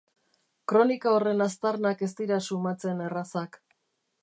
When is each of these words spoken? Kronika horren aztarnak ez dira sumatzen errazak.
Kronika 0.71 1.11
horren 1.17 1.43
aztarnak 1.45 2.03
ez 2.09 2.11
dira 2.21 2.41
sumatzen 2.49 3.07
errazak. 3.11 3.63